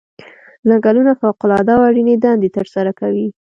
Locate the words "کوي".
2.99-3.25